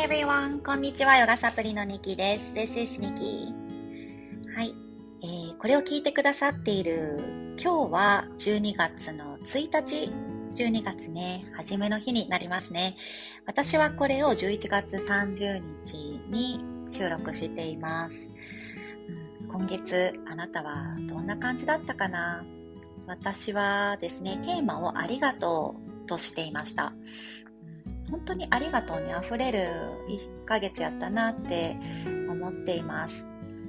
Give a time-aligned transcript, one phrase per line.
[0.00, 0.62] Everyone!
[0.62, 2.52] こんにちは、ヨガサプリのニキです。
[2.52, 3.52] This is ニキ
[4.54, 4.72] はい、
[5.22, 10.12] えー、これを聞いてくださっている今日は12月の1日、
[10.54, 12.96] 12月ね、初めの日になりますね。
[13.44, 15.96] 私はこれを11月30日
[16.30, 18.28] に収録しています。
[19.42, 22.44] うん、今月、あなたはどんな感じだったかな？
[23.08, 25.74] 私はですね、テーマをありがと
[26.04, 26.92] うとしていました。
[28.10, 29.68] 本当にありがとうにあふれる
[30.08, 31.76] 1ヶ月やったなって
[32.28, 33.26] 思っています。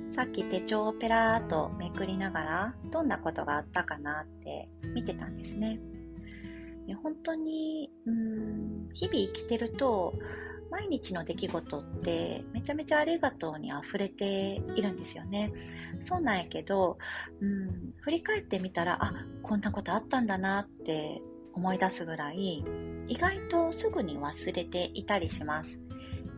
[0.09, 5.79] さっき手帳をペラーっとめくりながらどんなことがあったかなって見てたんですね。
[7.03, 10.13] 本当にうん日々生きてると
[10.71, 15.51] 毎日の出来事ってめちゃめちゃありがとうに溢れているんですよね。
[16.01, 16.98] そうなんやけど、
[17.41, 21.21] うん、振り返ってみたらあこんなことあったんだなって
[21.53, 22.63] 思い出すぐらい
[23.10, 25.79] 意外とすぐに忘れていたりします。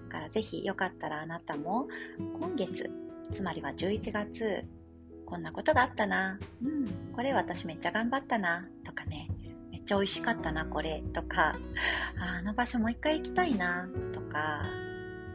[0.08, 1.88] だからぜひよかったらあなたも
[2.40, 2.90] 今月、
[3.32, 4.66] つまりは11月、
[5.26, 9.30] こんなことがあったな、うん、これ私めっちゃ頑張ったな、とかね、
[9.70, 11.54] めっちゃ美味しかったな、これ、とか、
[12.18, 14.64] あの場所もう一回行きたいな、とか、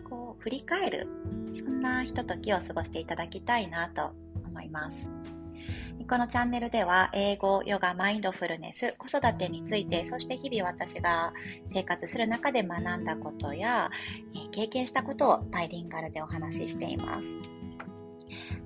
[0.04, 1.08] こう振り返る、
[1.54, 4.12] そんなひとときを過ごしていただきたいなと
[4.44, 4.96] 思います。
[6.04, 11.32] このチャンネルでは英語、ヨガ、マインドフルネス、子育てについて、そして日々私が
[11.64, 13.90] 生活する中で学んだことや、
[14.34, 17.56] え経験したことをバイリンガルでお話ししています。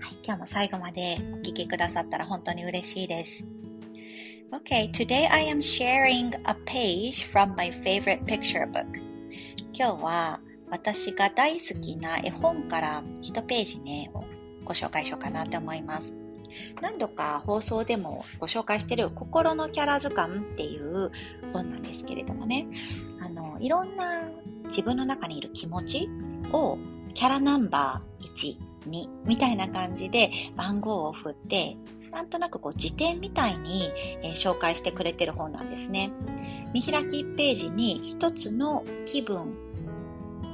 [0.01, 3.47] はい、今日も最後までお聞きくださったら本当に嬉しいです。
[4.53, 8.85] Okay, today I am sharing a page from my favorite picture book.
[9.73, 14.11] 今日は私が大好きな絵本から1ページね、
[14.65, 16.20] ご紹介しようかなと思います。
[16.81, 21.11] 何度か放送でもご紹介している心のキャラ図鑑っていう
[21.53, 22.67] 本なんですけれどもね、
[23.21, 24.29] あの、いろんな
[24.65, 26.09] 自分の中にいる気持ち
[26.53, 26.79] を
[27.15, 28.57] キャラナンバー1、
[28.91, 31.77] 2みたいな感じで番号を振って、
[32.11, 33.91] なんとなくこう辞典みたいに、
[34.23, 36.11] えー、紹介してくれてる本なんですね。
[36.73, 39.55] 見開き1ページに一つの気分、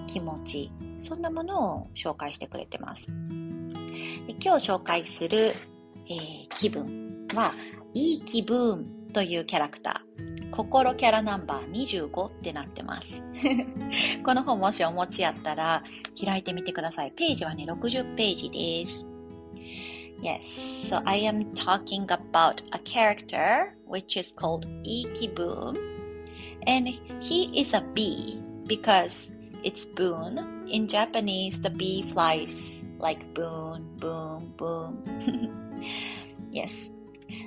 [0.06, 0.70] 気持ち、
[1.02, 3.06] そんなものを紹介してくれてます。
[3.06, 5.54] で今日紹介する
[6.08, 7.52] えー、気分は、
[7.94, 10.50] いい気分というキャラクター。
[10.50, 13.22] 心キャラナンバー25ってなってます。
[14.24, 15.82] この本もしお持ちやったら
[16.22, 17.12] 開いてみてください。
[17.12, 19.06] ページはね、60ページです。
[20.22, 25.76] Yes, so I am talking about a character which is called Iki Boom.
[26.66, 26.88] And
[27.20, 29.30] he is a bee because
[29.62, 30.66] it's boon.
[30.68, 34.94] In Japanese, the bee flies like boon, boom, boom.
[36.52, 36.92] yes.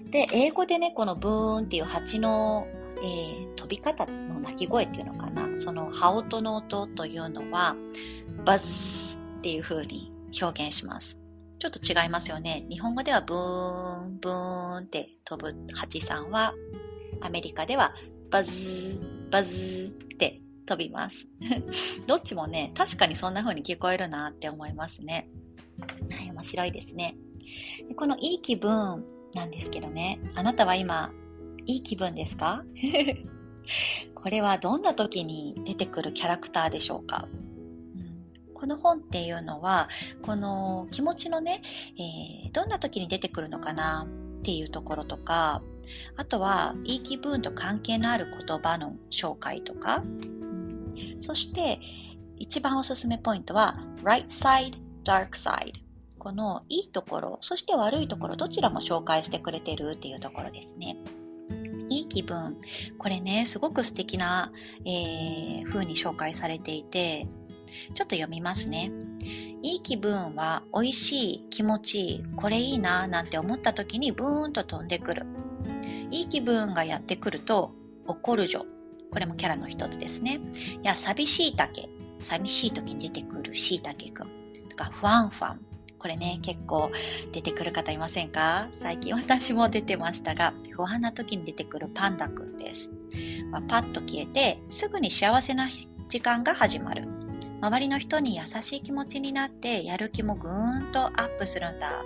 [0.10, 2.68] で、英語でね、このブーンっていう蜂の、
[2.98, 5.58] えー、飛び方の鳴き声っていうのかな。
[5.58, 7.76] その羽音の音というのは、
[8.46, 10.12] バズっていう風に
[10.42, 11.18] 表現します。
[11.60, 12.66] ちょっと違いますよね。
[12.70, 14.34] 日本語ではブーン、ブー
[14.76, 16.54] ンって飛ぶ蜂さんは、
[17.22, 17.94] アメリカでは
[18.32, 18.52] バズ、
[19.30, 21.26] バズって飛びます。
[22.06, 25.28] どっちもね、確かにそんな風に聞こえるなって思いますね。
[26.12, 27.16] はい、面白いですね。
[27.96, 29.04] このいい気分
[29.34, 31.12] なんですけどね、あなたは今、
[31.66, 32.64] いい気分ですか？
[34.14, 39.90] これはどんな時に出てくるキャラクターでしょうか、うん、この本っていうのは、
[40.22, 41.62] この気持ちのね、
[41.98, 44.08] えー、どんな時に出てくるのかな
[44.40, 45.62] っていうところとか、
[46.18, 50.04] あとは、いい気分と関係のある言葉の紹介とか、
[51.20, 51.80] そして、
[52.38, 54.74] 一番おすすめポイントは、right side,
[55.04, 55.74] dark side。
[56.18, 60.98] このいいところ、そして悪いところ、どちらも紹介してくれてるっていうところですね。
[61.90, 62.58] いい気分。
[62.98, 64.52] これね、すごく素敵な、
[64.86, 67.28] えー、風に紹介されていて、
[67.96, 68.92] ちょっと読みますね。
[69.62, 75.26] いい気分は美味しい、気持ちいい、これいいな、なんて思った時にブーンと飛んでくる。
[76.12, 77.72] いい気分がやってくると、
[78.08, 78.66] 怒る女。
[79.12, 80.40] これもキャラの一つですね。
[80.82, 81.90] いや、寂しい竹。
[82.20, 84.28] 寂しい時に出てくるしいたけくん。
[84.70, 85.66] とか、ファンファン。
[85.98, 86.92] これね、結構
[87.34, 88.70] 出てくる方いませんか？
[88.76, 92.90] 最近私も出てましたが、不安な時に出てくるパンダくんです。
[93.52, 95.68] まあ、パッと消えて、すぐに幸せな
[96.08, 97.06] 時間が始まる。
[97.62, 102.02] 周りの人に優しい気持ちになって、やる気もぐーんとアップするんだ。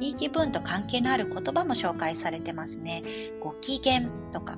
[0.00, 3.02] いい気分と関係のある言葉も紹介されてますね。
[3.40, 4.02] ご機嫌
[4.32, 4.56] とか、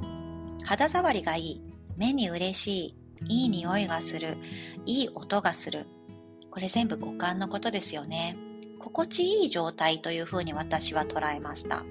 [0.64, 1.62] 肌触りがいい、
[1.96, 2.94] 目に嬉し
[3.28, 4.36] い、いい匂いがする、
[4.86, 5.86] いい音がする、
[6.50, 8.36] これ全部五感のことですよね。
[8.78, 11.84] 心地いい状態というふうに私は捉えました。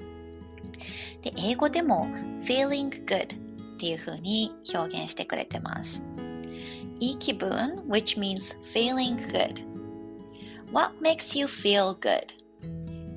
[1.22, 2.08] で、英語でも
[2.44, 3.36] feeling good
[3.76, 6.02] っていうふうに表現してくれてます。
[7.00, 8.42] いい気分 which means
[8.74, 9.64] feeling good.
[10.72, 12.28] What makes you feel good?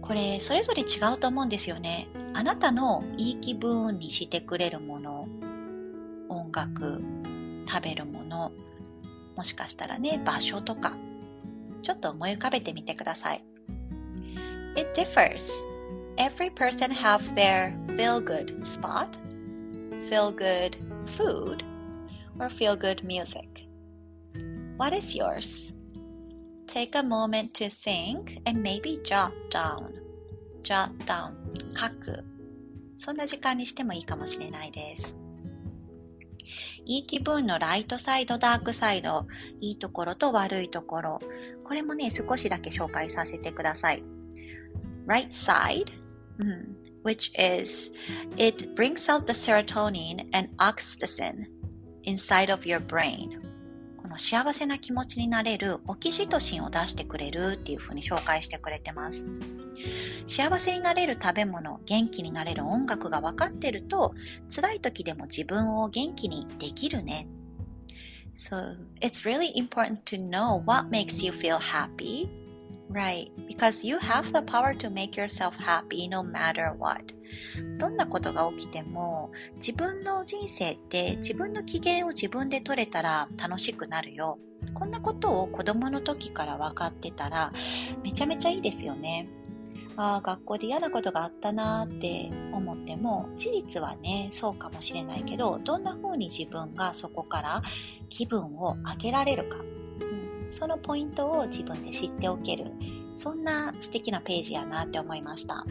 [0.00, 2.08] これ、それぞれ違うと思うんですよね。
[2.34, 5.28] あなたのいい気分にしてくれるもの、
[6.28, 7.02] 音楽、
[7.68, 8.52] 食べるもの、
[9.36, 10.96] もしかしたらね、場所とか、
[11.82, 13.44] ちょっと思い浮かべてみてください。
[14.76, 15.46] It differs.
[16.16, 19.08] Every person have their feel good spot,
[20.08, 20.76] feel good
[21.16, 21.62] food,
[22.38, 23.66] or feel good music.
[24.78, 25.72] What is yours?
[26.66, 30.01] Take a moment to think and maybe jot down.
[30.62, 31.32] Jot down.
[31.74, 32.24] 書く。
[32.98, 35.14] そんな時間にしてもいいかもしれないです。
[36.84, 39.26] いい気分のライトサイド、ダークサイド、
[39.60, 41.18] いいところと悪いところ。
[41.64, 44.02] これもね、少しだけ紹介させてください。
[45.06, 45.90] right side,
[47.02, 47.90] which is
[48.36, 51.46] it brings out the serotonin and oxytocin
[52.04, 53.41] inside of your brain.
[54.02, 59.24] この幸せな気持ちになれるオキシトシンを出してくれるっていうふうに紹介してくれてます。
[60.26, 64.14] 幸せになれる食べ物、元気になれる音楽が分かってると、
[64.54, 67.28] 辛い時でも自分を元気にできるね。
[68.36, 72.28] So, it's really important to know what makes you feel happy
[72.92, 77.00] Right, because you have the power to make yourself happy no matter what.
[77.78, 84.38] どんなことが起きても自分の人生って自分の機嫌を自分で取れたら楽しくなるよ。
[84.74, 87.52] こんなことを子供の時から分かってたら
[88.02, 89.28] めちゃめちゃいいですよね。
[89.96, 97.62] ああ、学校で嫌なことがあったなって思っても事実はね、そうかもしれないけどどんな風に自分がそこから
[98.08, 102.72] 気分を上げられるかうんそのポイントを自分で知っておける
[103.16, 105.64] そんな素敵なページやなって思いました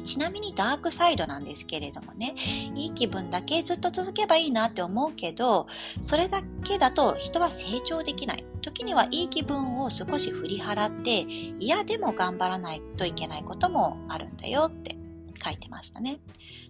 [0.00, 2.34] ちなみにダークサイドなんですけれどもね、
[2.74, 5.66] いい気分だけずっと続けばいいなって思うけど、
[6.00, 8.44] それだけだと人は成長できない。
[8.62, 11.26] 時にはいい気分を少し振り払って、
[11.58, 14.96] 嫌でも頑張らないといけないこともあるんだよって
[15.44, 16.20] 書いてましたね。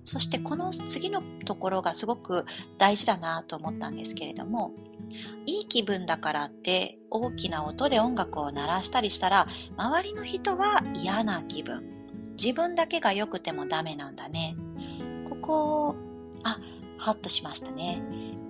[0.05, 2.45] そしてこの次のところがすごく
[2.77, 4.73] 大事だなと思ったんですけれども、
[5.47, 9.47] いい気分だからって大きな音で音楽を鳴らしたりしたら
[9.77, 11.85] 周りの人は嫌な気分
[12.41, 14.57] 自分だけが良くてもダメなんだね。
[15.29, 15.97] ここ
[16.45, 16.59] あ
[16.99, 18.03] ハッとしましたね。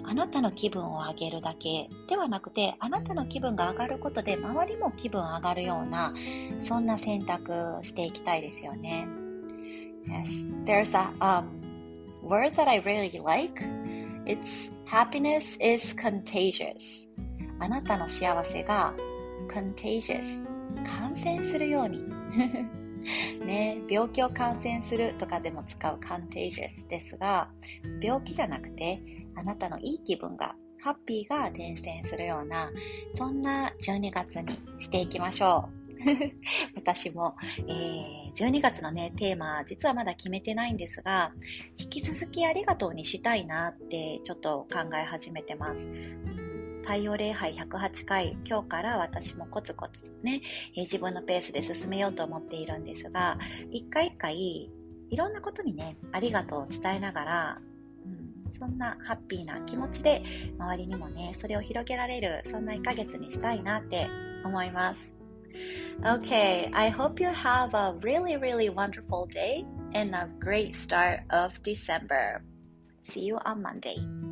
[0.05, 6.13] あなたの気分を上げるだけではなくてあなたの気分が上がることで周りも気分上がるような
[6.61, 9.07] そんな選択していきたいですよね。
[10.07, 11.45] Yes, there's a um,
[12.23, 13.63] word that I really like.
[14.27, 17.07] It's happiness is contagious.
[17.61, 18.95] あなたの幸せが
[19.49, 20.45] contagious
[20.85, 22.01] 感染するように。
[23.45, 27.51] ね、病気を感染するとかでも使う contagious ですが
[28.01, 29.03] 病気じゃなくて
[29.35, 32.71] あなたのいい気分がハッピーが伝染するような
[33.15, 35.83] そんな12月にしていきましょう
[36.75, 37.37] 私も、
[37.69, 41.33] えー、12月のね、テーマ、実はまだ決めてないんですが、
[41.79, 45.89] 引き続きありがとうにしたいなってちょっと考え始めてます。
[46.83, 50.43] 太陽礼拝108回、今日から私もコツコツね、
[50.75, 53.39] えー、自分のペースで進めようと思っているんですが、
[53.71, 54.71] 一回一回、
[55.11, 57.59] いろんなことにね、ありがとうを伝えながら、
[58.05, 60.23] うん、そんなハッピーな気持ちで
[60.59, 64.09] 周りにもね、それを広げられる、そんな1ヶ月にしたいなって
[64.45, 65.13] 思います。
[66.03, 72.43] Okay, I hope you have a really, really wonderful day and a great start of December.
[73.13, 74.32] See you on Monday.